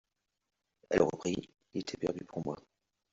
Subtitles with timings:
[0.89, 2.57] Elle reprit: Il était perdu pour moi.